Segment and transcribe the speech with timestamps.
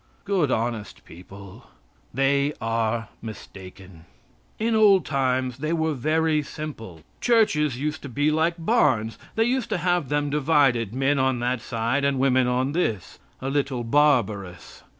[0.25, 1.67] Good, honest people;
[2.11, 4.05] they are mistaken.
[4.57, 7.03] In old times they were very simple.
[7.21, 9.19] Churches used to be like barns.
[9.35, 13.19] They used to have them divided men on that side, and women on this.
[13.41, 14.81] A little barbarous.